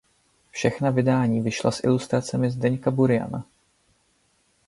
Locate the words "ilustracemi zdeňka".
1.83-2.91